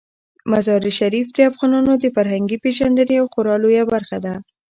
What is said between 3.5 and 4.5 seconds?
لویه برخه ده.